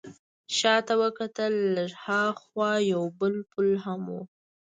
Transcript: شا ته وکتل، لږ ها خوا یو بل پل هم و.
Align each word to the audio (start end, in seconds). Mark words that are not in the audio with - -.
شا 0.57 0.75
ته 0.87 0.93
وکتل، 1.01 1.53
لږ 1.75 1.91
ها 2.03 2.23
خوا 2.41 2.71
یو 2.91 3.03
بل 3.19 3.33
پل 3.51 3.67
هم 3.83 4.01
و. 4.15 4.17